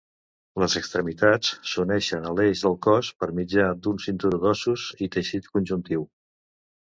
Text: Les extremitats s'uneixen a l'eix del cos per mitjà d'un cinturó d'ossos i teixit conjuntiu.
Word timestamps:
Les 0.61 0.75
extremitats 0.79 1.51
s'uneixen 1.71 2.25
a 2.29 2.31
l'eix 2.39 2.63
del 2.67 2.77
cos 2.87 3.11
per 3.19 3.29
mitjà 3.41 3.67
d'un 3.83 4.01
cinturó 4.07 4.41
d'ossos 4.47 4.87
i 5.09 5.11
teixit 5.17 5.53
conjuntiu. 5.59 6.09